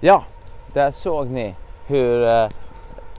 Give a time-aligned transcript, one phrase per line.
[0.00, 0.24] Ja,
[0.72, 1.54] där såg ni
[1.86, 2.48] hur eh,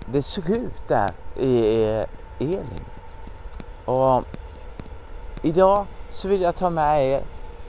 [0.05, 1.83] det såg ut där i
[2.39, 2.65] Elim.
[3.85, 4.23] Och
[5.41, 7.21] idag så vill jag ta med er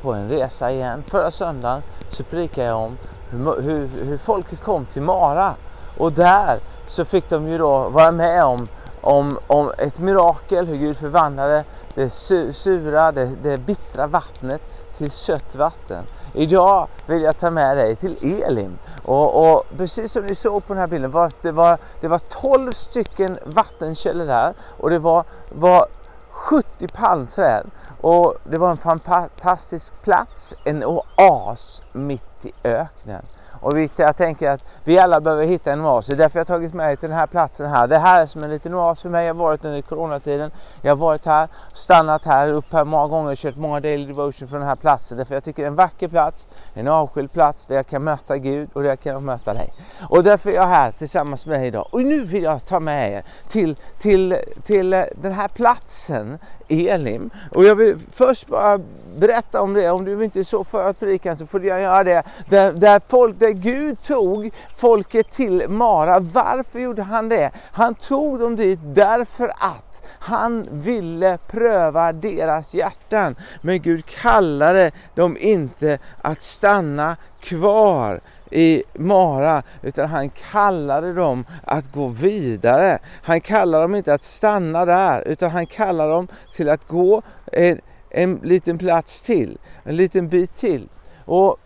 [0.02, 1.02] på en resa igen.
[1.06, 2.96] Förra söndagen så predikade jag om
[3.30, 5.54] hur, hur, hur folket kom till Mara
[5.98, 8.66] och där så fick de ju då vara med om,
[9.00, 11.64] om, om ett mirakel, hur Gud förvandlade
[11.94, 14.62] det sura, det, det bittra vattnet
[15.00, 16.04] till sött vatten.
[16.34, 18.78] Idag vill jag ta med dig till Elim.
[19.04, 22.18] Och, och precis som ni såg på den här bilden, var, det, var, det var
[22.18, 25.86] 12 stycken vattenkällor där och det var, var
[26.30, 27.66] 70 palmträd.
[28.00, 33.24] Och det var en fantastisk plats, en oas mitt i öknen.
[33.60, 36.06] Och jag tänker att vi alla behöver hitta en oas.
[36.06, 37.86] Det är därför jag har tagit med till den här platsen här.
[37.86, 39.26] Det här är som en liten oas för mig.
[39.26, 40.50] Jag har varit under coronatiden.
[40.82, 44.48] Jag har varit här, stannat här, upp här många gånger, och kört många daily devotion
[44.48, 45.18] från den här platsen.
[45.18, 48.38] Därför jag tycker det är en vacker plats, en avskild plats där jag kan möta
[48.38, 49.72] Gud och där jag kan möta dig.
[50.08, 51.86] Och därför är jag här tillsammans med dig idag.
[51.90, 56.38] Och nu vill jag ta med er till, till, till eh, den här platsen
[56.70, 57.30] Elim.
[57.54, 58.80] Och jag vill först bara
[59.16, 59.90] berätta om det.
[59.90, 62.22] Om du inte är så för att predikan så får jag göra det.
[62.48, 66.20] Där, där, folk, där Gud tog folket till Mara.
[66.20, 67.50] Varför gjorde han det?
[67.72, 73.36] Han tog dem dit därför att han ville pröva deras hjärtan.
[73.62, 78.20] Men Gud kallade dem inte att stanna kvar
[78.50, 82.98] i Mara, utan han kallade dem att gå vidare.
[83.22, 87.80] Han kallade dem inte att stanna där, utan han kallade dem till att gå en,
[88.10, 90.88] en liten plats till, en liten bit till.
[91.24, 91.56] Och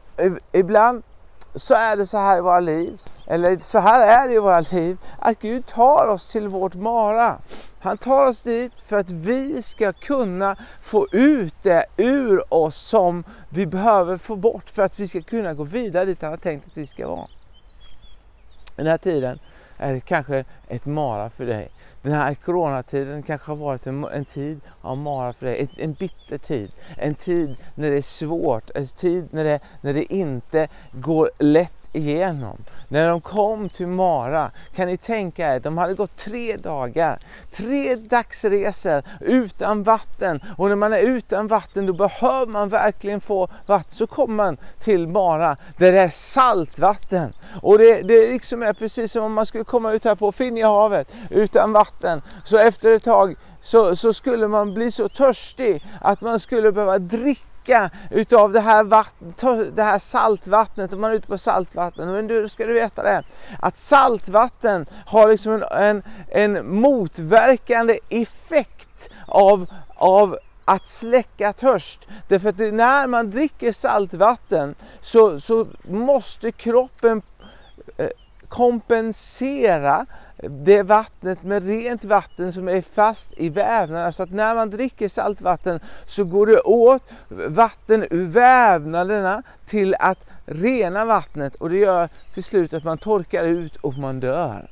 [0.53, 1.03] ibland
[1.55, 4.61] så är det så här i våra liv, eller så här är det i våra
[4.61, 7.39] liv, att Gud tar oss till vårt Mara.
[7.81, 13.25] Han tar oss dit för att vi ska kunna få ut det ur oss som
[13.49, 16.67] vi behöver få bort för att vi ska kunna gå vidare dit han har tänkt
[16.67, 17.27] att vi ska vara.
[18.77, 19.39] Den här tiden
[19.79, 21.69] är det kanske ett mara för dig.
[22.03, 25.93] Den här coronatiden kanske har varit en, en tid av mara för dig, en, en
[25.93, 26.73] bitter tid.
[26.97, 31.84] En tid när det är svårt, en tid när det, när det inte går lätt
[31.95, 32.59] igenom.
[32.89, 37.19] När de kom till Mara, kan ni tänka er, de hade gått tre dagar,
[37.53, 40.41] tre dagsresor utan vatten.
[40.57, 43.91] Och när man är utan vatten då behöver man verkligen få vatten.
[43.91, 47.33] Så kommer man till Mara där det är saltvatten.
[47.63, 51.09] Och det, det liksom är precis som om man skulle komma ut här på Finjahavet
[51.31, 52.23] utan vatten.
[52.45, 56.99] Så efter ett tag så, så skulle man bli så törstig att man skulle behöva
[56.99, 62.13] dricka dricka utav det här, vatten, det här saltvattnet, om man är ute på saltvatten.
[62.13, 63.23] Men då ska du veta det,
[63.61, 66.03] att saltvatten har liksom en, en,
[66.57, 69.67] en motverkande effekt av,
[69.97, 72.09] av att släcka törst.
[72.29, 77.23] Därför att när man dricker saltvatten så, så måste kroppen
[78.55, 80.07] kompensera
[80.43, 84.13] det vattnet med rent vatten som är fast i vävnaderna.
[84.13, 90.19] Så att när man dricker saltvatten så går det åt vatten ur vävnaderna till att
[90.47, 94.71] rena vattnet och det gör till slut att man torkar ut och man dör.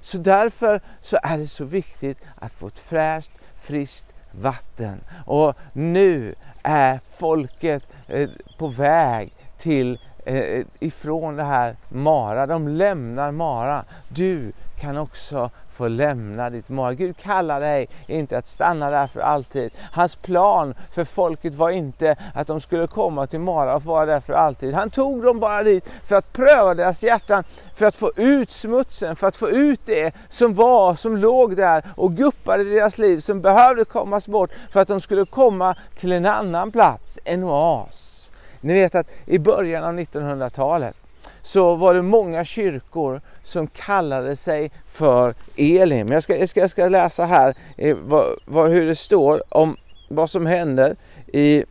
[0.00, 5.00] Så därför så är det så viktigt att få ett fräscht, friskt vatten.
[5.24, 9.98] Och nu är folket eh, på väg till
[10.28, 12.46] Eh, eh, ifrån det här Mara.
[12.46, 13.84] De lämnar Mara.
[14.08, 16.94] Du kan också få lämna ditt Mara.
[16.94, 19.72] Gud kallar dig inte att stanna där för alltid.
[19.92, 24.20] Hans plan för folket var inte att de skulle komma till Mara och vara där
[24.20, 24.74] för alltid.
[24.74, 27.44] Han tog dem bara dit för att pröva deras hjärtan,
[27.74, 31.84] för att få ut smutsen, för att få ut det som var, som låg där
[31.96, 36.12] och guppade i deras liv, som behövde kommas bort för att de skulle komma till
[36.12, 38.25] en annan plats, en oas.
[38.66, 40.96] Ni vet att i början av 1900-talet
[41.42, 46.08] så var det många kyrkor som kallade sig för Elim.
[46.08, 49.76] Jag ska, jag ska, jag ska läsa här eh, vad, vad, hur det står om
[50.08, 51.64] vad som händer i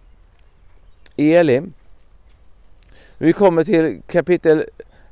[1.17, 1.73] Elim.
[3.17, 4.63] Vi kommer till kapitel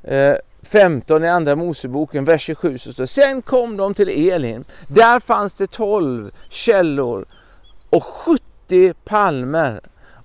[0.04, 4.64] eh, 15 i andra Moseboken, vers 27 så står Sen kom de till Elim.
[4.88, 7.26] Där fanns det 12 källor
[7.90, 9.82] och 70 palmer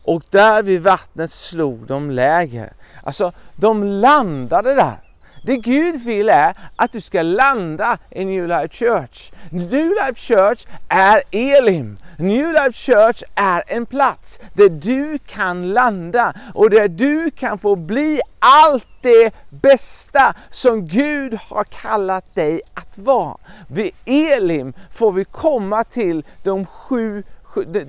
[0.08, 2.72] och där vid vattnet slog de läger.
[3.02, 5.00] Alltså, de landade där.
[5.44, 9.30] Det Gud vill är att du ska landa i New Life Church.
[9.50, 11.98] New Life Church är Elim.
[12.18, 17.76] New Life Church är en plats där du kan landa och där du kan få
[17.76, 23.36] bli allt det bästa som Gud har kallat dig att vara.
[23.68, 27.22] Vid Elim får vi komma till de sju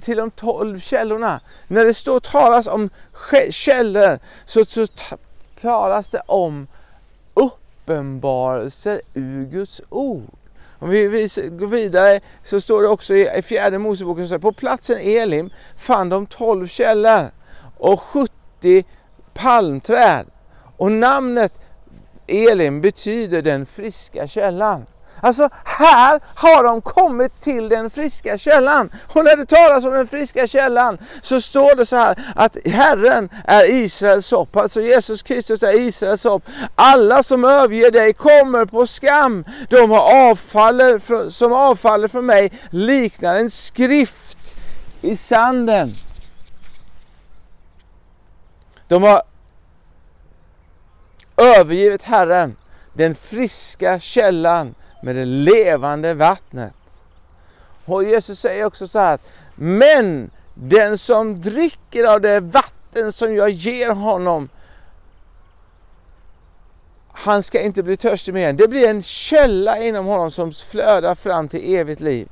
[0.01, 1.39] till de tolv källorna.
[1.67, 2.89] När det står talas om
[3.49, 4.87] källor så, så
[5.61, 6.67] talas det om
[7.33, 10.23] uppenbarelser ur Guds ord.
[10.79, 15.49] Om vi, går vidare så står det också i fjärde Moseboken så på platsen Elim
[15.77, 17.31] fann de tolv källor
[17.77, 18.85] och 70
[19.33, 20.25] palmträd.
[20.77, 21.53] Och namnet
[22.27, 24.85] Elim betyder den friska källan.
[25.21, 28.89] Alltså här har de kommit till den friska källan.
[29.07, 33.29] Och när det talas om den friska källan så står det så här att Herren
[33.45, 34.55] är Israels hopp.
[34.55, 36.43] Alltså Jesus Kristus är Israels hopp.
[36.75, 39.45] Alla som överger dig kommer på skam.
[39.69, 44.37] De har avfaller, som avfaller från mig liknar en skrift
[45.01, 45.93] i sanden.
[48.87, 49.21] De har
[51.37, 52.55] övergivit Herren,
[52.93, 57.03] den friska källan med det levande vattnet.
[57.85, 63.35] Och Jesus säger också så här att men den som dricker av det vatten som
[63.35, 64.49] jag ger honom
[67.21, 68.53] han ska inte bli törstig mer.
[68.53, 72.27] Det blir en källa inom honom som flödar fram till evigt liv.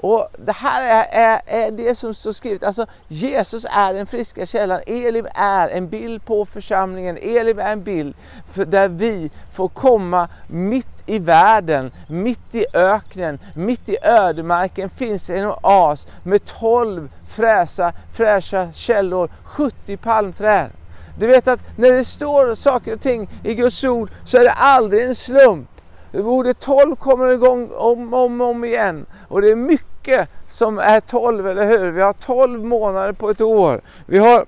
[0.00, 2.62] Och Det här är, är, är, det som står skrivet.
[2.62, 4.80] Alltså Jesus är den friska källan.
[4.86, 7.18] Elim är en bild på församlingen.
[7.22, 8.14] Elim är en bild
[8.52, 15.30] för där vi får komma mitt i världen, mitt i öknen, mitt i ödemarken finns
[15.30, 20.70] en oas med 12 fräsa, fräscha källor, 70 palmträd.
[21.18, 24.52] Du vet att när det står saker och ting i Guds ord så är det
[24.52, 25.68] aldrig en slump.
[26.12, 29.06] Ordet 12 kommer igång om och om, om igen.
[29.28, 31.90] Och det är mycket mycket som är 12, eller hur?
[31.90, 33.80] Vi har 12 månader på ett år.
[34.06, 34.46] Vi har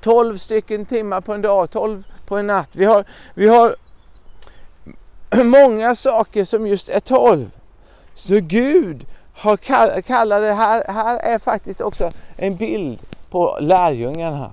[0.00, 2.76] 12 stycken timmar på en dag, 12 på en natt.
[2.76, 3.76] Vi har, vi har
[5.44, 7.50] många saker som just är 12.
[8.14, 9.56] Så Gud har
[10.02, 13.00] kallat det här, här är faktiskt också en bild
[13.30, 14.52] på lärjungarna.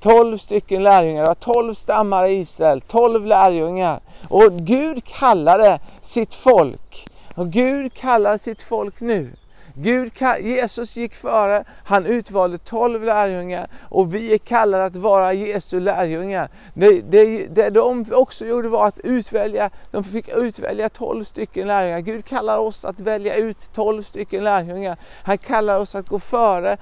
[0.00, 4.00] 12 stycken lärjungar, 12 stammar i Israel, 12 lärjungar.
[4.28, 7.08] Och Gud kallade sitt folk.
[7.38, 9.30] Och Gud kallar sitt folk nu.
[9.74, 15.80] Gud, Jesus gick före, han utvalde 12 lärjungar och vi är kallade att vara Jesu
[15.80, 16.48] lärjungar.
[16.74, 22.00] Det, det, det de också gjorde var att utvälja, de fick utvälja 12 stycken lärjungar.
[22.00, 24.96] Gud kallar oss att välja ut 12 stycken lärjungar.
[25.22, 26.76] Han kallar oss att gå före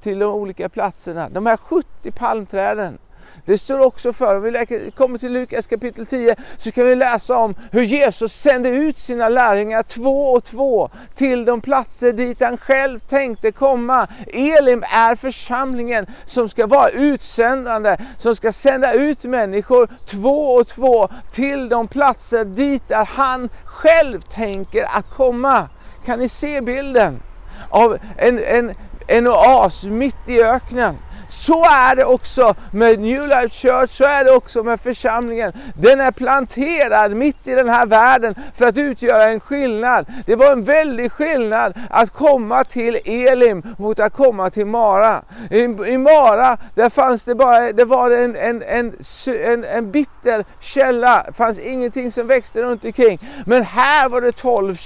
[0.00, 1.28] till de olika platserna.
[1.28, 2.98] De här 70 palmträden.
[3.44, 7.36] Det står också för, om vi kommer till Lukas kapitel 10, så kan vi läsa
[7.36, 12.58] om hur Jesus sände ut sina lärjungar två och två till de platser dit han
[12.58, 14.08] själv tänkte komma.
[14.26, 21.08] Elim är församlingen som ska vara utsändande, som ska sända ut människor två och två
[21.32, 25.68] till de platser dit där han själv tänker att komma.
[26.04, 27.22] Kan ni se bilden?
[27.70, 28.72] Av en, en,
[29.06, 30.96] en oas mitt i öknen.
[31.28, 35.52] Så är det också med New Life Church, så är det också med församlingen.
[35.74, 40.06] Den är planterad mitt i den här världen för att utgöra en skillnad.
[40.26, 45.22] Det var en väldig skillnad att komma till Elim mot att komma till Mara.
[45.50, 48.96] I, i Mara där fanns det bara det var en, en, en,
[49.44, 53.20] en, en bitter källa, det fanns ingenting som växte runt omkring.
[53.46, 54.76] Men här var det tolv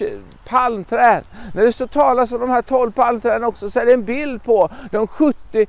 [0.48, 1.24] palmträd.
[1.54, 4.42] När det står talas om de här tolv palmträden också så är det en bild
[4.42, 5.66] på de 70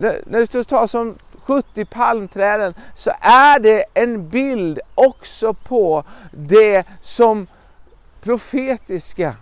[0.00, 7.46] när det talas om 70 palmträden så är det en bild också på det som
[8.20, 9.36] profetiska.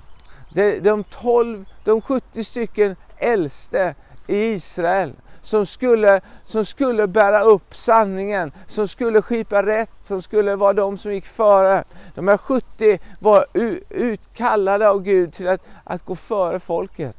[0.80, 3.94] De 12, de 70 stycken äldste
[4.26, 5.12] i Israel
[5.42, 10.98] som skulle, som skulle bära upp sanningen, som skulle skipa rätt, som skulle vara de
[10.98, 11.84] som gick före.
[12.14, 13.46] De här 70 var
[13.88, 17.16] utkallade av Gud till att, att gå före folket.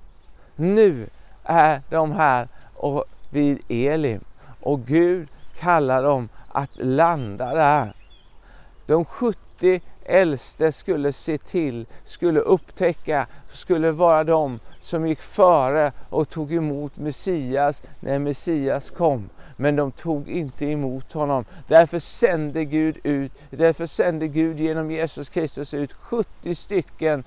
[0.55, 1.10] Nu
[1.43, 4.24] är de här och vid Elim
[4.62, 5.27] och Gud
[5.59, 7.93] kallar dem att landa där.
[8.86, 16.29] De 70 äldste skulle se till, skulle upptäcka, skulle vara de som gick före och
[16.29, 19.29] tog emot Messias när Messias kom.
[19.55, 21.45] Men de tog inte emot honom.
[21.67, 27.24] Därför sände Gud ut, därför sände Gud genom Jesus Kristus ut 70 stycken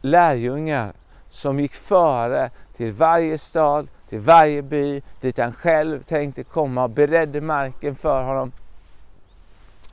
[0.00, 0.92] lärjungar
[1.30, 6.90] som gick före till varje stad, till varje by dit han själv tänkte komma och
[6.90, 8.52] beredde marken för honom.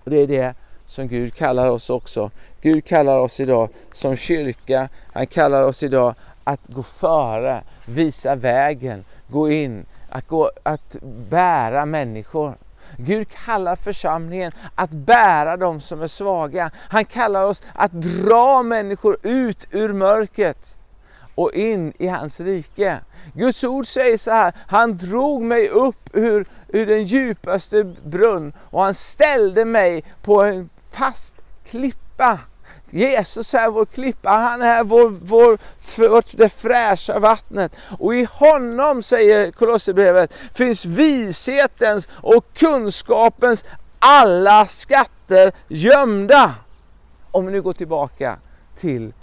[0.03, 0.55] Och Det är det
[0.85, 2.31] som Gud kallar oss också.
[2.61, 9.05] Gud kallar oss idag som kyrka, han kallar oss idag att gå före, visa vägen,
[9.27, 10.97] gå in, att, gå, att
[11.29, 12.55] bära människor.
[12.97, 16.71] Gud kallar församlingen att bära de som är svaga.
[16.75, 20.77] Han kallar oss att dra människor ut ur mörkret
[21.35, 22.99] och in i hans rike.
[23.33, 28.83] Guds ord säger så här, han drog mig upp ur, ur den djupaste brunn och
[28.83, 31.35] han ställde mig på en fast
[31.65, 32.39] klippa.
[32.89, 37.75] Jesus är vår klippa, han är vår, vår, för det fräscha vattnet.
[37.99, 43.65] Och i honom, säger Kolosserbrevet, finns vishetens och kunskapens
[43.99, 46.55] alla skatter gömda.
[47.31, 48.37] Om vi nu går tillbaka
[48.77, 49.13] till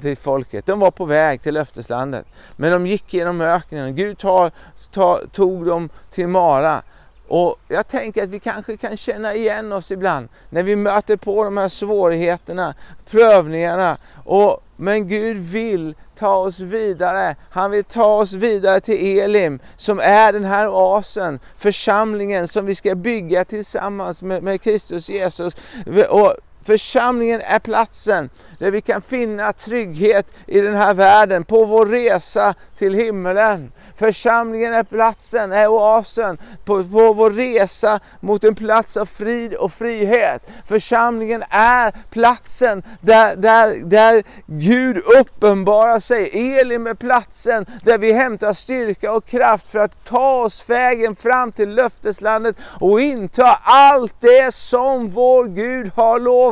[0.00, 0.66] till folket.
[0.66, 2.26] De var på väg till löfteslandet.
[2.56, 3.94] Men de gick genom öknen.
[3.94, 4.50] Gud tar,
[4.92, 6.82] tar, tog dem till Mara.
[7.28, 11.44] Och jag tänker att vi kanske kan känna igen oss ibland när vi möter på
[11.44, 12.74] de här svårigheterna,
[13.10, 13.96] prövningarna.
[14.24, 17.36] Och, men Gud vill ta oss vidare.
[17.50, 22.74] Han vill ta oss vidare till Elim som är den här oasen, församlingen som vi
[22.74, 25.56] ska bygga tillsammans med, med Kristus Jesus.
[26.08, 31.86] Och Församlingen är platsen där vi kan finna trygghet i den här världen på vår
[31.86, 33.72] resa till himmelen.
[33.96, 39.72] Församlingen är platsen, är oasen på, på vår resa mot en plats av frid och
[39.72, 40.50] frihet.
[40.66, 46.56] Församlingen är platsen där, där, där Gud uppenbarar sig.
[46.58, 51.52] Elim är platsen där vi hämtar styrka och kraft för att ta oss vägen fram
[51.52, 56.51] till löfteslandet och inta allt det som vår Gud har lovat.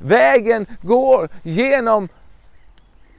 [0.00, 2.08] Vägen går genom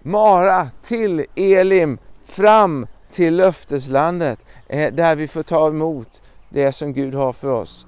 [0.02, 7.16] Mara till Elim fram till löfteslandet eh, där vi får ta emot det som Gud
[7.16, 7.88] har för oss.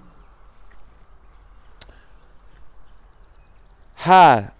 [3.95, 4.53] Här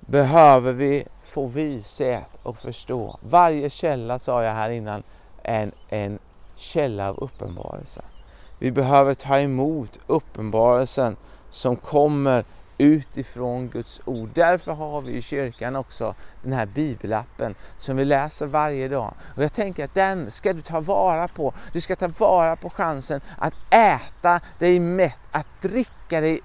[0.00, 3.18] behöver vi få vishet och förstå.
[3.22, 5.02] Varje källa, sa jag här innan,
[5.42, 6.18] är en, en
[6.56, 8.02] källa av uppenbarelse.
[8.58, 11.16] Vi behöver ta emot uppenbarelsen
[11.50, 12.44] som kommer
[12.78, 14.28] utifrån Guds ord.
[14.34, 19.14] Därför har vi i kyrkan också den här bibelappen som vi läser varje dag.
[19.36, 21.54] Och jag tänker att den ska du ta vara på.
[21.72, 26.40] Du ska ta vara på chansen att äta dig mätt, att dricka dig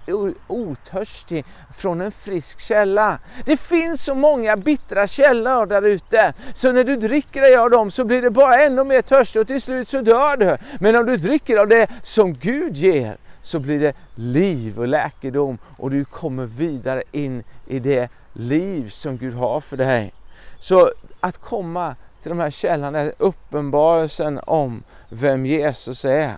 [0.47, 3.19] otörstig från en frisk källa.
[3.45, 7.91] Det finns så många bittra källor där ute, så när du dricker dig av dem
[7.91, 10.57] så blir det bara ännu mer törstig och till slut så dör du.
[10.79, 15.57] Men om du dricker av det som Gud ger, så blir det liv och läkedom
[15.77, 20.13] och du kommer vidare in i det liv som Gud har för dig.
[20.59, 26.33] Så att komma till de här källorna är uppenbarelsen om vem Jesus är.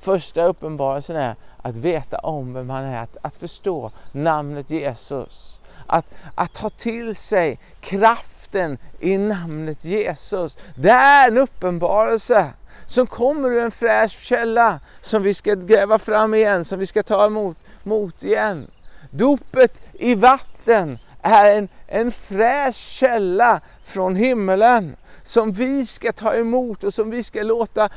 [0.00, 5.60] Första uppenbarelsen är att veta om vem han är, att, att förstå namnet Jesus.
[5.86, 10.58] Att, att ta till sig kraften i namnet Jesus.
[10.74, 12.52] Det är en uppenbarelse
[12.90, 17.02] som kommer ur en fräsch källa som vi ska gräva fram igen, som vi ska
[17.02, 18.66] ta emot mot igen.
[19.10, 26.84] Dopet i vatten är en, en fräsch källa från himmelen som vi ska ta emot
[26.84, 27.88] och som vi ska låta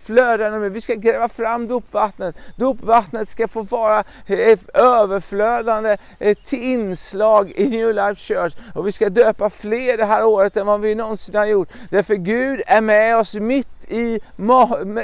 [0.00, 0.72] flöda med.
[0.72, 2.36] Vi ska gräva fram dopvattnet.
[2.56, 8.92] Dopvattnet ska få vara ett överflödande eh, ett inslag i New Life Church och vi
[8.92, 11.68] ska döpa fler det här året än vad vi någonsin har gjort.
[11.90, 14.20] Därför Gud är med oss mitt i,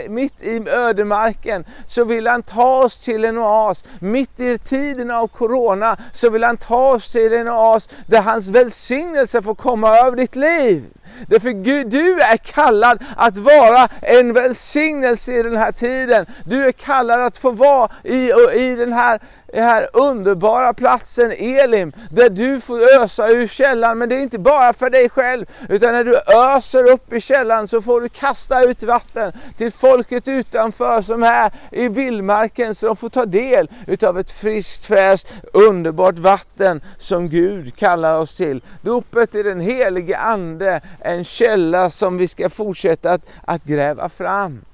[0.09, 3.85] mitt i ödemarken så vill han ta oss till en oas.
[4.01, 8.49] Mitt i tiden av Corona så vill han ta oss till en oas där hans
[8.49, 10.85] välsignelse får komma över ditt liv.
[11.27, 16.27] Därför Gud, du är kallad att vara en välsignelse i den här tiden.
[16.45, 19.21] Du är kallad att få vara i, i den här
[19.53, 23.99] den här underbara platsen Elim, där du får ösa ur källan.
[23.99, 26.17] Men det är inte bara för dig själv, utan när du
[26.57, 31.53] öser upp i källan så får du kasta ut vatten till folket utanför som är
[31.73, 37.77] i vildmarken, så de får ta del utav ett friskt, fräscht, underbart vatten som Gud
[37.77, 38.63] kallar oss till.
[38.83, 44.65] Dopet i den helige Ande, en källa som vi ska fortsätta att, att gräva fram.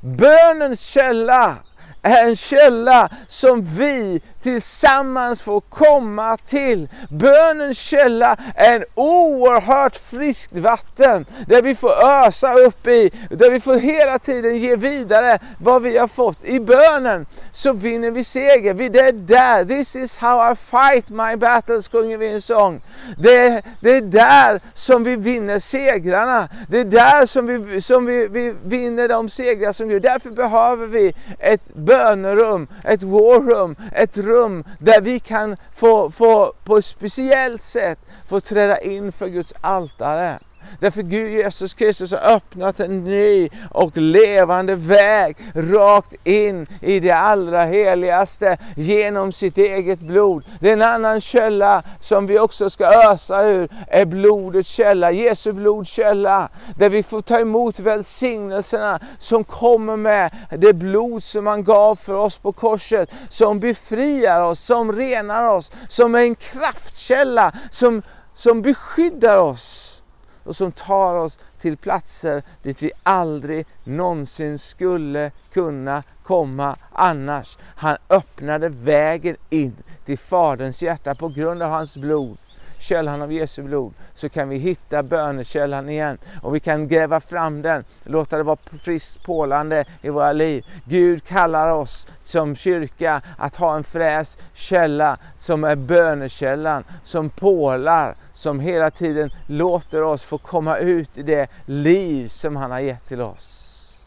[0.00, 1.56] Bönens källa
[2.02, 6.88] är en källa som vi tillsammans får komma till.
[7.10, 13.60] Bönens källa är en oerhört friskt vatten där vi får ösa upp i, där vi
[13.60, 16.44] får hela tiden ge vidare vad vi har fått.
[16.44, 18.74] I bönen så vinner vi seger.
[18.74, 22.80] Vi det är där, this is how I fight my battles, sjunger vi en sång.
[23.18, 26.48] Det, det är där som vi vinner segrarna.
[26.68, 30.02] Det är där som vi, som vi, vi vinner de segrar som Gud.
[30.02, 34.29] Därför behöver vi ett bönerum, ett war room, ett rum
[34.78, 40.38] där vi kan få, få på ett speciellt sätt få träda in för Guds altare.
[40.80, 47.10] Därför Gud Jesus Kristus har öppnat en ny och levande väg rakt in i det
[47.10, 50.44] allra heligaste genom sitt eget blod.
[50.60, 55.52] Det är en annan källa som vi också ska ösa ur, är blodets källa, Jesu
[55.52, 56.48] blods källa.
[56.76, 62.14] Där vi får ta emot välsignelserna som kommer med det blod som han gav för
[62.14, 68.02] oss på korset, som befriar oss, som renar oss, som är en kraftkälla, som,
[68.34, 69.89] som beskyddar oss
[70.44, 77.58] och som tar oss till platser dit vi aldrig någonsin skulle kunna komma annars.
[77.76, 82.38] Han öppnade vägen in till Faderns hjärta på grund av hans blod
[82.80, 87.62] källan av Jesu blod så kan vi hitta bönekällan igen och vi kan gräva fram
[87.62, 90.66] den, låta det vara friskt pålande i våra liv.
[90.84, 98.14] Gud kallar oss som kyrka att ha en fräs källa som är bönekällan, som pålar,
[98.34, 103.08] som hela tiden låter oss få komma ut i det liv som han har gett
[103.08, 104.04] till oss.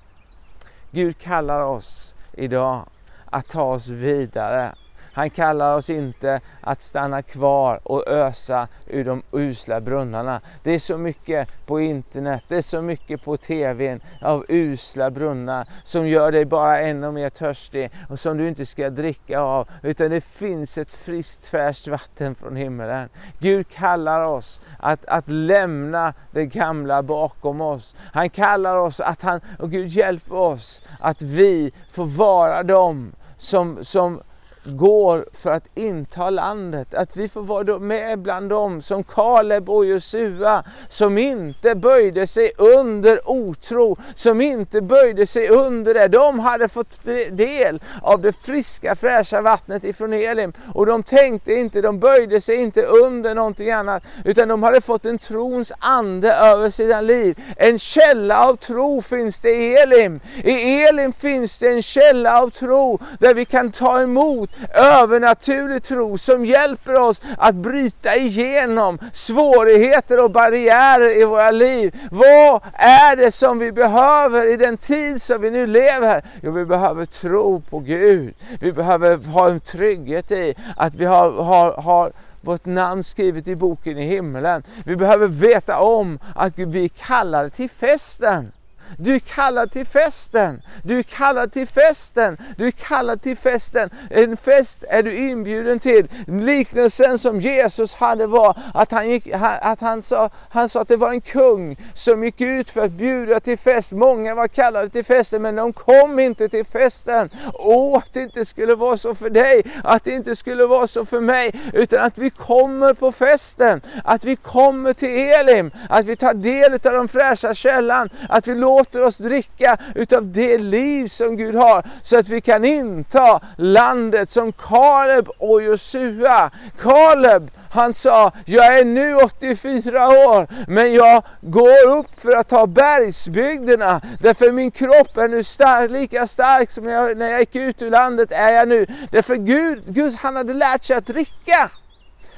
[0.92, 2.86] Gud kallar oss idag
[3.26, 4.76] att ta oss vidare
[5.14, 10.42] han kallar oss inte att stanna kvar och ösa ur de usla brunnarna.
[10.64, 15.68] Det är så mycket på internet, det är så mycket på tvn av usla brunnar
[15.84, 19.68] som gör dig bara ännu mer törstig och som du inte ska dricka av.
[19.82, 23.10] Utan det finns ett friskt färskt vatten från himmelen.
[23.40, 27.96] Gud kallar oss att, att lämna det gamla bakom oss.
[28.14, 33.86] Han kallar oss att han, och Gud hjälper oss att vi får vara dem som,
[33.86, 34.22] som
[34.66, 36.94] går för att inta landet.
[36.94, 42.52] Att vi får vara med bland dem som Kaleb och Josua som inte böjde sig
[42.58, 46.08] under otro, som inte böjde sig under det.
[46.08, 51.82] De hade fått del av det friska fräscha vattnet ifrån Elim och de tänkte inte,
[51.82, 56.70] de böjde sig inte under någonting annat utan de hade fått en trons ande över
[56.70, 57.40] sina liv.
[57.58, 60.20] En källa av tro finns det i Elim.
[60.44, 66.18] I Elim finns det en källa av tro där vi kan ta emot övernaturlig tro
[66.18, 71.96] som hjälper oss att bryta igenom svårigheter och barriärer i våra liv.
[72.12, 76.24] Vad är det som vi behöver i den tid som vi nu lever?
[76.42, 78.36] Jo, vi behöver tro på Gud.
[78.60, 83.56] Vi behöver ha en trygghet i att vi har, har, har vårt namn skrivet i
[83.56, 84.64] boken i himlen.
[84.86, 88.52] Vi behöver veta om att vi kallar till festen.
[88.98, 90.62] Du är kallad till festen.
[90.84, 92.38] Du är kallad till festen.
[92.58, 93.90] Du är kallad till festen.
[94.10, 96.08] En fest är du inbjuden till.
[96.28, 99.28] Liknelsen som Jesus hade var att han, gick,
[99.62, 102.92] att han, sa, han sa att det var en kung som gick ut för att
[102.92, 103.92] bjuda till fest.
[103.94, 107.30] Många var kallade till festen men de kom inte till festen.
[107.54, 111.06] Åh, att det inte skulle vara så för dig, att det inte skulle vara så
[111.06, 113.82] för mig, utan att vi kommer på festen.
[114.04, 118.56] Att vi kommer till Elim, att vi tar del av den fräscha källan, att vi
[118.56, 123.40] låter låter oss dricka utav det liv som Gud har så att vi kan inta
[123.58, 126.52] landet som Kaleb och Josua.
[126.82, 132.68] Kaleb han sa, jag är nu 84 år, men jag går upp för att ta
[132.68, 137.56] bergsbygderna, därför min kropp är nu stark, lika stark som när jag, när jag gick
[137.56, 138.86] ut ur landet är jag nu.
[139.12, 141.70] Därför Gud, Gud han hade lärt sig att dricka.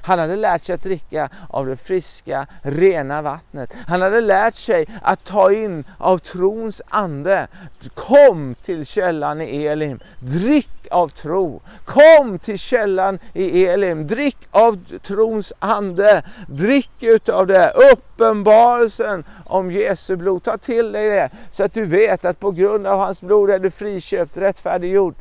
[0.05, 3.73] Han hade lärt sig att dricka av det friska, rena vattnet.
[3.87, 7.47] Han hade lärt sig att ta in av trons ande.
[7.93, 11.61] Kom till källan i Elim, drick av tro.
[11.85, 16.23] Kom till källan i Elim, drick av trons ande.
[16.47, 20.43] Drick utav det, uppenbarelsen om Jesu blod.
[20.43, 23.59] Ta till dig det så att du vet att på grund av hans blod är
[23.59, 25.15] du friköpt, rättfärdiggjord.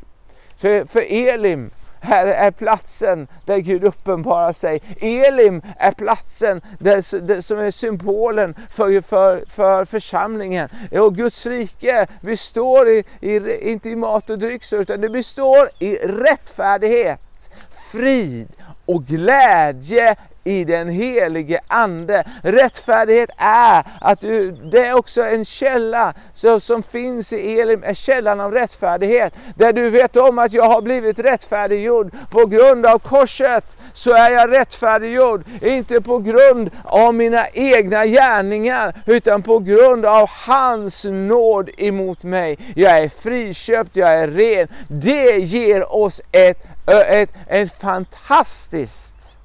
[0.57, 1.71] För, för Elim
[2.05, 4.81] här är platsen där Gud uppenbarar sig.
[5.01, 10.69] Elim är platsen där, där, som är symbolen för, för, för församlingen.
[10.91, 15.95] Och Guds rike består i, i, inte i mat och dryck utan det består i
[15.95, 17.51] rättfärdighet,
[17.91, 18.47] frid
[18.85, 22.23] och glädje i den helige Ande.
[22.41, 27.93] Rättfärdighet är att du, det är också en källa så, som finns i Elim, är
[27.93, 29.33] källan av rättfärdighet.
[29.55, 34.31] Där du vet om att jag har blivit rättfärdiggjord på grund av korset så är
[34.31, 35.43] jag rättfärdiggjord.
[35.61, 42.57] Inte på grund av mina egna gärningar utan på grund av hans nåd emot mig.
[42.75, 44.67] Jag är friköpt, jag är ren.
[44.87, 49.37] Det ger oss ett, ett, ett fantastiskt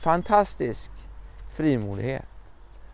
[0.00, 0.90] fantastisk
[1.50, 2.24] frimodighet.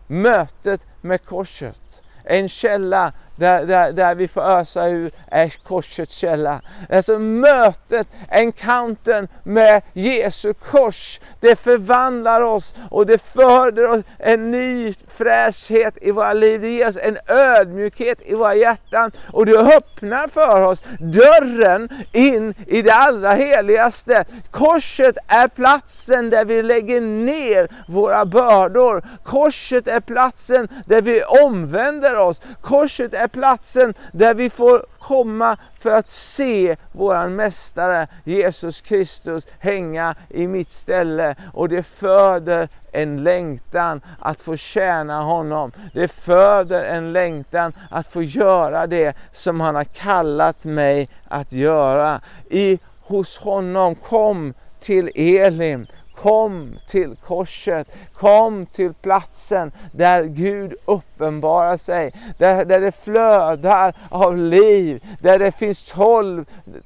[0.07, 6.61] Mötet med korset, en källa där, där, där vi får ösa ur är korsets källa.
[6.89, 14.93] Alltså mötet, encountern med Jesu kors, det förvandlar oss och det föder oss en ny
[15.07, 16.61] fräschhet i våra liv.
[16.61, 22.53] Det ger oss en ödmjukhet i våra hjärtan och det öppnar för oss dörren in
[22.67, 24.25] i det allra heligaste.
[24.51, 29.03] Korset är platsen där vi lägger ner våra bördor.
[29.23, 32.41] Korset är platsen där vi omvänder oss.
[32.61, 40.15] Korset är platsen där vi får komma för att se våran Mästare Jesus Kristus hänga
[40.29, 41.35] i mitt ställe.
[41.53, 45.71] Och det föder en längtan att få tjäna honom.
[45.93, 52.21] Det föder en längtan att få göra det som han har kallat mig att göra.
[52.49, 55.87] I, hos honom kom till Elim
[56.21, 64.37] Kom till korset, kom till platsen där Gud uppenbarar sig, där, där det flödar av
[64.37, 66.45] liv, där det finns tolv,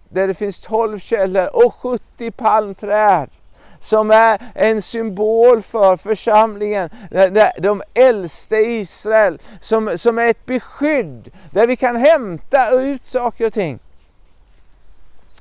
[0.10, 3.30] där det finns tolv källor och 70 palmträd
[3.82, 6.90] som är en symbol för församlingen,
[7.58, 13.46] de äldste i Israel, som, som är ett beskydd där vi kan hämta ut saker
[13.46, 13.80] och ting.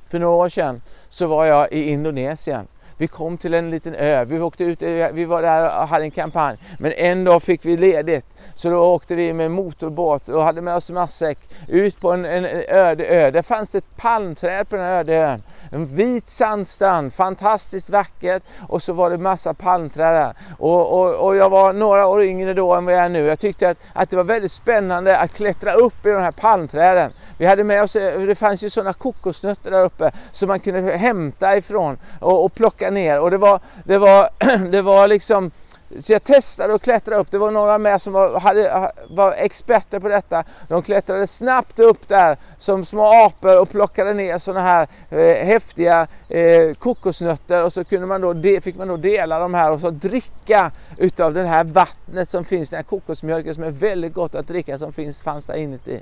[0.09, 2.67] För några år sedan så var jag i Indonesien
[3.01, 6.03] vi kom till en liten ö, vi åkte ut, eh, vi var där och hade
[6.03, 6.57] en kampanj.
[6.79, 8.25] Men en dag fick vi ledigt.
[8.55, 11.37] Så då åkte vi med motorbåt och hade med oss matsäck
[11.67, 13.31] ut på en, en öde ö.
[13.31, 15.43] Där fanns det ett palmträd på den här öde ön.
[15.71, 20.33] En vit sandstrand, fantastiskt vackert och så var det massa palmträd där.
[20.57, 23.25] Och, och, och, jag var några år yngre då än vad jag är nu.
[23.25, 27.11] Jag tyckte att, att det var väldigt spännande att klättra upp i de här palmträden.
[27.41, 30.97] Vi hade med oss, eh, det fanns ju sådana kokosnötter där uppe som man kunde
[30.97, 33.19] hämta ifrån och, och plocka ner.
[33.19, 34.29] Och det var, det var,
[34.71, 35.51] det var liksom
[35.99, 37.31] så jag testade att klättra upp.
[37.31, 40.43] Det var några med som var, hade, var experter på detta.
[40.67, 46.07] De klättrade snabbt upp där som små apor och plockade ner sådana här eh, häftiga
[46.29, 49.79] eh, kokosnötter och så kunde man då, de, fick man då dela de här och
[49.79, 54.35] så dricka utav det här vattnet som finns, den här kokosmjölken som är väldigt gott
[54.35, 56.01] att dricka som finns, fanns där inuti.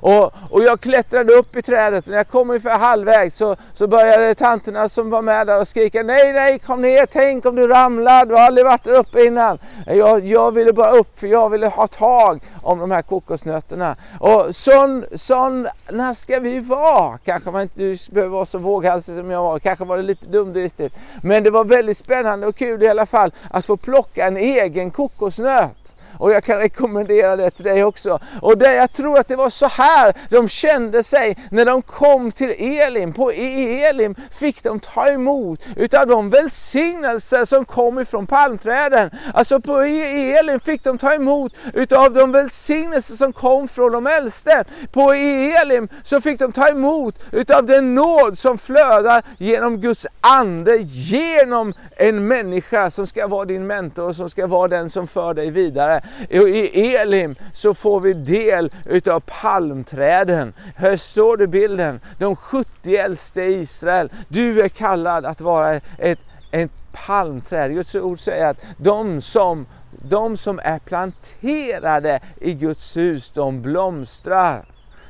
[0.00, 2.06] Och, och jag klättrade upp i trädet.
[2.06, 6.02] När jag kom ungefär halvvägs så, så började tanterna som var med där och skrika
[6.02, 9.58] Nej, nej, kom ner, tänk om du ramlar, du har aldrig varit där uppe innan.
[9.86, 13.94] Jag, jag ville bara upp för jag ville ha tag om de här kokosnötterna.
[14.20, 15.66] Och sån,
[16.14, 17.18] ska vi vara.
[17.24, 20.96] Kanske man inte behöver vara så våghalsig som jag var, kanske var det lite dumdristigt.
[21.22, 24.90] Men det var väldigt spännande och kul i alla fall att få plocka en egen
[24.90, 25.95] kokosnöt.
[26.18, 28.18] Och jag kan rekommendera det till dig också.
[28.42, 32.32] Och det, jag tror att det var så här de kände sig när de kom
[32.32, 33.12] till Elim.
[33.12, 39.10] På e- Elim fick de ta emot utav de välsignelser som kom ifrån palmträden.
[39.34, 44.06] Alltså på e- Elim fick de ta emot utav de välsignelser som kom från de
[44.06, 44.64] äldste.
[44.92, 50.06] På e- Elim så fick de ta emot utav den nåd som flödar genom Guds
[50.20, 55.06] ande, genom en människa som ska vara din mentor och som ska vara den som
[55.06, 56.00] för dig vidare.
[56.28, 60.54] I Elim så får vi del utav palmträden.
[60.76, 64.12] Här står det bilden, de 70 äldste i Israel.
[64.28, 67.72] Du är kallad att vara ett, ett palmträd.
[67.72, 74.64] Guds ord säger att de som, de som är planterade i Guds hus, de blomstrar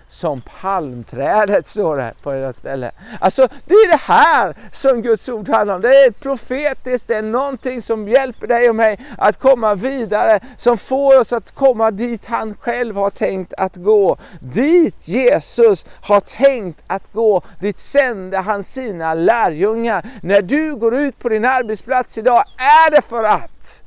[0.09, 2.91] som palmträdet, står det på ett ställe.
[3.21, 5.81] Alltså det är det här som Guds ord handlar om.
[5.81, 10.79] Det är profetiskt, det är någonting som hjälper dig och mig att komma vidare, som
[10.79, 14.17] får oss att komma dit han själv har tänkt att gå.
[14.41, 20.07] Dit Jesus har tänkt att gå, dit sände han sina lärjungar.
[20.23, 23.83] När du går ut på din arbetsplats idag är det för att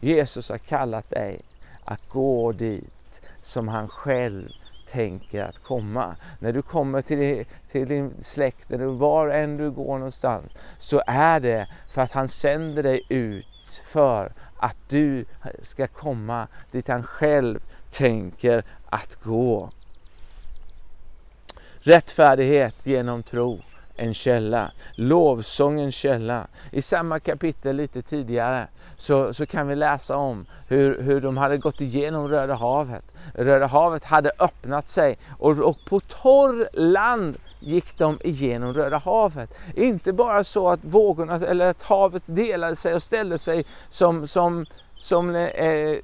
[0.00, 1.40] Jesus har kallat dig
[1.84, 4.48] att gå dit som han själv
[4.92, 6.16] tänker att komma.
[6.38, 11.40] När du kommer till, till din släkt, eller var än du går någonstans, så är
[11.40, 15.24] det för att han sänder dig ut för att du
[15.62, 19.70] ska komma dit han själv tänker att gå.
[21.80, 23.60] Rättfärdighet genom tro
[24.02, 24.70] en källa.
[24.94, 26.46] Lovsång en källa.
[26.70, 28.66] I samma kapitel lite tidigare
[28.98, 33.04] så, så kan vi läsa om hur, hur de hade gått igenom Röda havet.
[33.34, 39.58] Röda havet hade öppnat sig och, och på torr land gick de igenom Röda havet.
[39.74, 44.66] Inte bara så att vågorna eller att havet delade sig och ställde sig som, som,
[44.98, 45.96] som eh,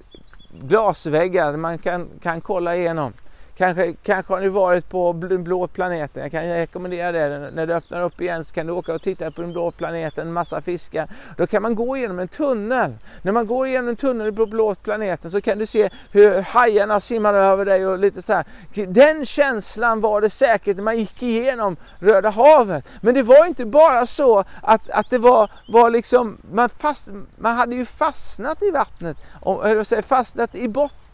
[0.61, 3.13] glasväggar man kan, kan kolla igenom.
[3.59, 6.23] Kanske, kanske har ni varit på den blå planeten.
[6.23, 7.51] Jag kan rekommendera det.
[7.51, 10.33] När du öppnar upp igen så kan du åka och titta på den blå planeten,
[10.33, 11.09] massa fiskar.
[11.37, 12.95] Då kan man gå igenom en tunnel.
[13.23, 17.01] När man går igenom en tunnel på blå planeten så kan du se hur hajarna
[17.01, 18.45] simmar över dig och lite så här.
[18.87, 22.89] Den känslan var det säkert när man gick igenom Röda havet.
[23.01, 27.57] Men det var inte bara så att, att det var, var liksom, man, fast, man
[27.57, 29.17] hade ju fastnat i vattnet,
[29.65, 31.08] eller säga, fastnat i botten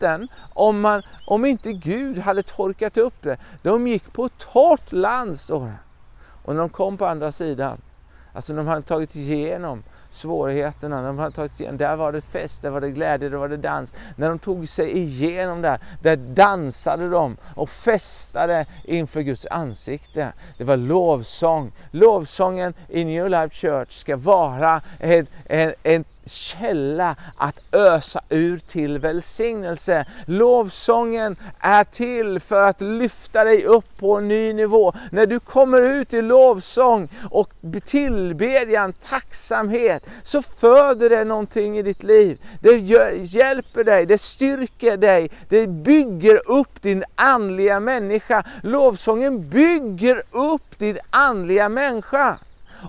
[0.55, 3.37] om, man, om inte Gud hade torkat upp det.
[3.63, 5.79] De gick på torrt land står det.
[6.45, 7.79] Och när de kom på andra sidan,
[8.33, 12.21] alltså de hade tagit igenom svårigheterna, när de hade tagit sig igenom, där var det
[12.21, 13.95] fest, där var det glädje, där var det dans.
[14.17, 20.33] När de tog sig igenom där, där dansade de och festade inför Guds ansikte.
[20.59, 21.73] Det var lovsång.
[21.91, 28.99] Lovsången i New Life Church ska vara en, en, en källa att ösa ur till
[28.99, 30.07] välsignelse.
[30.27, 34.93] Lovsången är till för att lyfta dig upp på en ny nivå.
[35.13, 37.51] När du kommer ut i lovsång och
[37.85, 42.41] tillbedjan, tacksamhet, så föder det någonting i ditt liv.
[42.61, 42.77] Det
[43.19, 48.45] hjälper dig, det styrker dig, det bygger upp din andliga människa.
[48.63, 52.39] Lovsången bygger upp din andliga människa.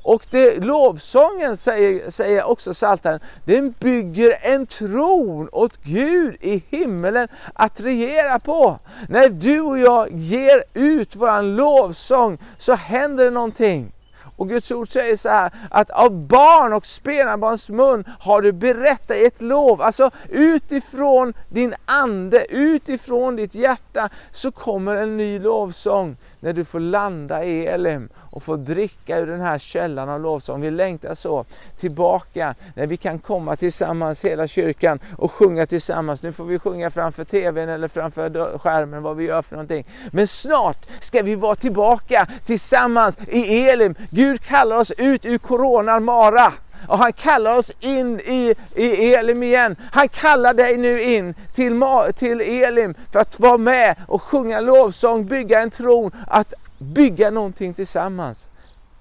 [0.03, 7.27] Och det, lovsången, säger, säger också Psaltaren, den bygger en tron åt Gud i himmelen
[7.53, 8.79] att regera på.
[9.10, 13.91] När du och jag ger ut våran lovsång så händer det någonting.
[14.36, 19.17] Och Guds ord säger så här att av barn och spädbarns mun har du berättat
[19.17, 19.82] ett lov.
[19.82, 26.80] Alltså utifrån din ande, utifrån ditt hjärta så kommer en ny lovsång när du får
[26.80, 30.62] landa i Elim och få dricka ur den här källan av lovsång.
[30.62, 31.45] Vi längtar så
[31.78, 36.24] tillbaka när vi kan komma tillsammans hela kyrkan och sjunga tillsammans.
[36.24, 39.86] Nu får vi sjunga framför TVn eller framför skärmen vad vi gör för någonting.
[40.12, 43.95] Men snart ska vi vara tillbaka tillsammans i Elim.
[44.10, 46.53] Gud Gud kallar oss ut ur coronan mara
[46.88, 49.75] och han kallar oss in i, i Elim igen.
[49.91, 51.83] Han kallar dig nu in till,
[52.15, 57.73] till Elim för att vara med och sjunga lovsång, bygga en tron, att bygga någonting
[57.73, 58.49] tillsammans.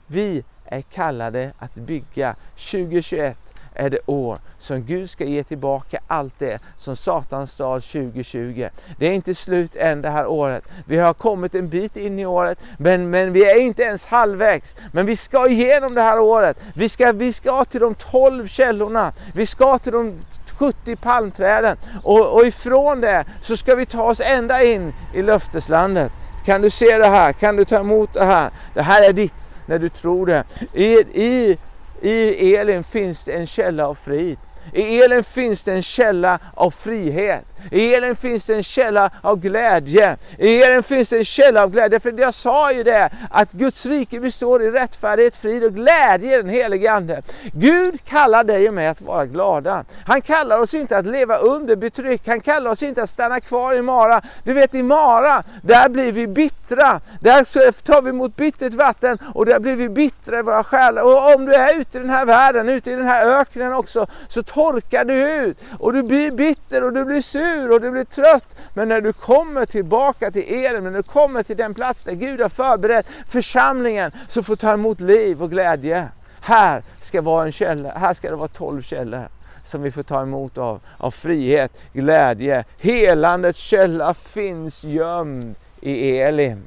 [0.07, 3.44] Vi är kallade att bygga 2021
[3.75, 8.69] är det år som Gud ska ge tillbaka allt det som Satan stal 2020.
[8.99, 10.65] Det är inte slut än det här året.
[10.87, 14.77] Vi har kommit en bit in i året, men, men vi är inte ens halvvägs.
[14.93, 16.57] Men vi ska igenom det här året.
[16.75, 19.13] Vi ska, vi ska till de 12 källorna.
[19.35, 20.13] Vi ska till de
[20.59, 26.13] 70 palmträden och, och ifrån det så ska vi ta oss ända in i löfteslandet.
[26.45, 27.33] Kan du se det här?
[27.33, 28.51] Kan du ta emot det här?
[28.75, 30.45] Det här är ditt när du tror det.
[30.73, 31.59] I, i
[32.03, 34.39] i elen finns det en källa av frid.
[34.73, 37.45] I elen finns det en källa av frihet.
[37.71, 40.17] I elen finns det en källa av glädje.
[40.39, 42.01] I elen finns det en källa av glädje.
[42.01, 46.37] För jag sa ju det, att Guds rike består i rättfärdighet, frid och glädje i
[46.37, 47.23] den helige Ande.
[47.53, 49.85] Gud kallar dig och mig att vara glada.
[50.07, 52.29] Han kallar oss inte att leva under betryck.
[52.29, 54.23] Han kallar oss inte att stanna kvar i Mara.
[54.45, 57.01] Du vet i Mara, där blir vi bittra.
[57.21, 61.03] Där tar vi emot bittert vatten och där blir vi bittra i våra själar.
[61.03, 64.07] Och om du är ute i den här världen, ute i den här öknen också,
[64.29, 67.91] så torkar du ut och du blir bitter och du blir sur sur och du
[67.91, 68.57] blir trött.
[68.75, 72.41] Men när du kommer tillbaka till Eden, när du kommer till den plats där Gud
[72.41, 76.09] har förberett församlingen, så får du ta emot liv och glädje.
[76.41, 79.29] Här ska, vara en källa, här ska det vara tolv källor
[79.65, 82.65] som vi får ta emot av, av frihet, glädje.
[82.79, 86.67] Helandets källa finns gömd i Elim.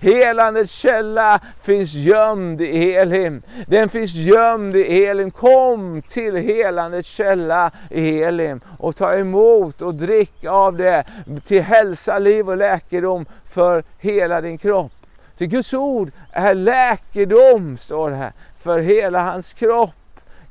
[0.00, 3.42] Helandets källa finns gömd i Elim.
[3.66, 5.30] Den finns gömd i Elim.
[5.30, 11.04] Kom till helandets källa i Elim och ta emot och drick av det
[11.44, 14.92] till hälsa, liv och läkedom för hela din kropp.
[15.36, 19.94] Till Guds ord är läkedom, står det här, för hela hans kropp.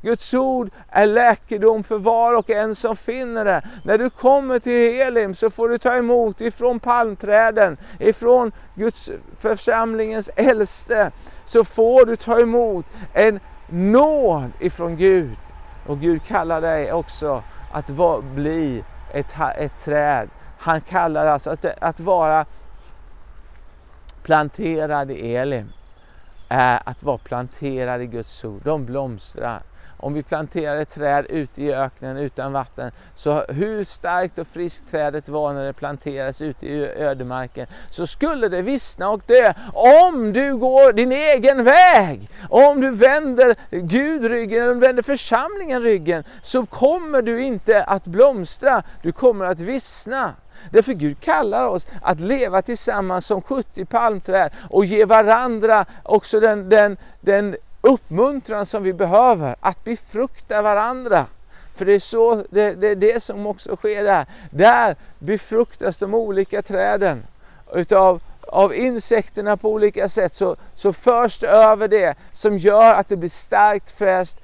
[0.03, 3.61] Guds ord är läkedom för var och en som finner det.
[3.83, 10.29] När du kommer till Elim så får du ta emot ifrån palmträden, ifrån Guds församlingens
[10.35, 11.11] äldste,
[11.45, 13.39] så får du ta emot en
[13.69, 15.35] nåd ifrån Gud.
[15.87, 17.87] Och Gud kallar dig också att
[18.35, 20.29] bli ett, ett träd.
[20.59, 22.45] Han kallar alltså att, att vara
[24.23, 25.67] planterad i Elim
[26.49, 28.61] är att vara planterad i Guds ord.
[28.63, 29.61] De blomstrar.
[29.97, 34.91] Om vi planterar ett träd ute i öknen utan vatten, så hur starkt och friskt
[34.91, 39.53] trädet var när det planterades ute i ödemarken, så skulle det vissna och dö.
[39.73, 46.23] Om du går din egen väg, om du vänder Gud ryggen, eller vänder församlingen ryggen,
[46.41, 50.33] så kommer du inte att blomstra, du kommer att vissna.
[50.71, 56.69] Därför Gud kallar oss att leva tillsammans som 70 palmträd och ge varandra också den,
[56.69, 61.25] den, den uppmuntran som vi behöver, att befrukta varandra.
[61.75, 64.25] För det är så, det, det, är det som också sker där.
[64.49, 67.25] Där befruktas de olika träden
[67.73, 73.09] utav av insekterna på olika sätt så, så förs det över det som gör att
[73.09, 74.37] det blir starkt fräscht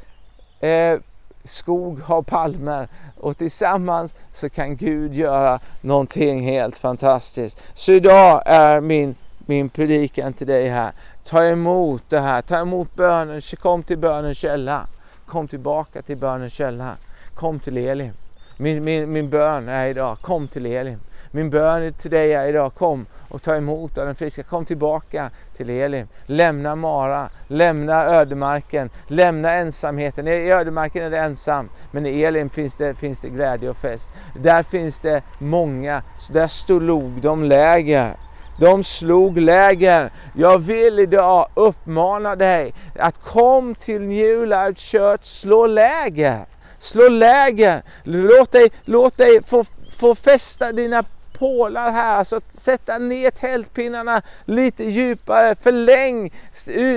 [0.60, 0.99] eh,
[1.43, 7.62] skog av palmer och tillsammans så kan Gud göra någonting helt fantastiskt.
[7.73, 10.91] Så idag är min, min predikan till dig här.
[11.30, 14.88] Ta emot det här, ta emot bönen, kom till bönens källa.
[15.26, 16.96] Kom tillbaka till bönens källa.
[17.34, 18.13] Kom till Elim.
[18.58, 21.00] Min, min, min bön är idag, kom till Elim.
[21.32, 24.44] Min bön till dig är idag, kom och ta emot av den friska.
[24.44, 26.08] Kom tillbaka till Elim.
[26.26, 30.28] Lämna Mara, lämna ödemarken, lämna ensamheten.
[30.28, 34.10] I ödemarken är det ensam, men i Elim finns det, finns det glädje och fest.
[34.36, 38.15] Där finns det många, där stod de läger.
[38.60, 40.12] De slog läger.
[40.36, 46.45] Jag vill idag uppmana dig att kom till New Life Church, slå läger.
[46.80, 47.84] Slå läger.
[48.04, 49.65] Låt dig, låt dig få,
[49.98, 51.04] få fästa dina
[51.39, 56.34] pålar här, alltså sätta ner tältpinnarna lite djupare, förläng,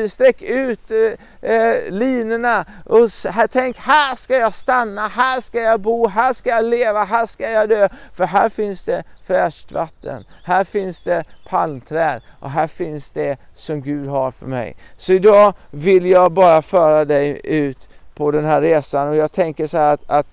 [0.09, 5.81] sträck ut eh, eh, linorna och här, tänk här ska jag stanna, här ska jag
[5.81, 7.88] bo, här ska jag leva, här ska jag dö.
[8.12, 13.83] För här finns det fräscht vatten, här finns det palmträd och här finns det som
[13.83, 14.76] Gud har för mig.
[14.96, 19.66] Så idag vill jag bara föra dig ut på den här resan och jag tänker
[19.66, 20.26] så här att, att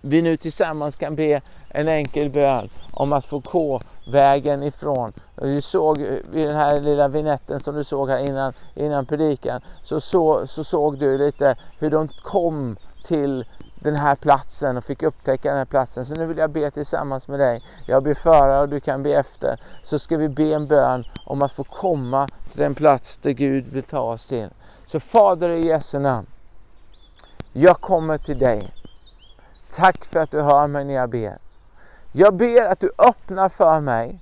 [0.00, 1.40] vi nu tillsammans kan be
[1.74, 5.12] en enkel bön om att få gå vägen ifrån.
[5.34, 10.00] Du såg i den här lilla vinetten som du såg här innan, innan predikan, så,
[10.00, 13.44] så, så såg du lite hur de kom till
[13.82, 16.04] den här platsen och fick upptäcka den här platsen.
[16.04, 17.62] Så nu vill jag be tillsammans med dig.
[17.86, 19.60] Jag ber före och du kan be efter.
[19.82, 23.66] Så ska vi be en bön om att få komma till den plats där Gud
[23.68, 24.48] vill ta oss till.
[24.86, 26.26] Så Fader i Jesu namn.
[27.52, 28.74] Jag kommer till dig.
[29.70, 31.41] Tack för att du hör mig när jag ber.
[32.12, 34.18] Jag ber att du öppnar för mig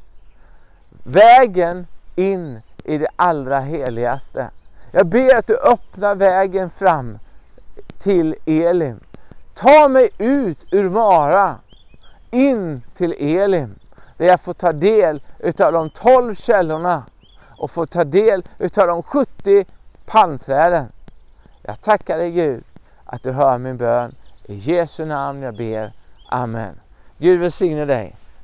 [1.05, 4.51] vägen in i det allra heligaste.
[4.93, 7.19] Jag ber att du öppnar vägen fram
[7.99, 9.01] till Elim.
[9.55, 11.57] Ta mig ut ur Mara,
[12.31, 13.79] in till Elim,
[14.17, 17.05] där jag får ta del utav de tolv källorna
[17.59, 19.65] och får ta del utav de 70
[20.07, 20.93] palmträden.
[21.63, 22.65] Jag tackar dig Gud
[23.05, 24.15] att du hör min bön.
[24.45, 25.93] I Jesu namn jag ber.
[26.29, 26.81] Amen.
[27.21, 28.13] Gud välsigne dig.